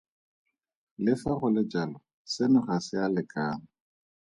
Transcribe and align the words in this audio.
Le 1.07 1.13
fa 1.23 1.31
go 1.43 1.47
le 1.59 1.63
jalo, 1.75 1.97
seno 2.39 2.59
ga 2.71 2.75
se 2.89 2.95
a 3.05 3.07
lekana. 3.21 3.67